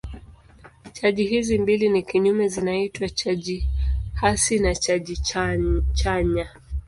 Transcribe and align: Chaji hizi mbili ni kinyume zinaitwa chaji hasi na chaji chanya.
Chaji 0.93 1.23
hizi 1.27 1.57
mbili 1.59 1.89
ni 1.89 2.03
kinyume 2.03 2.47
zinaitwa 2.47 3.09
chaji 3.09 3.67
hasi 4.13 4.59
na 4.59 4.75
chaji 4.75 5.17
chanya. 5.95 6.49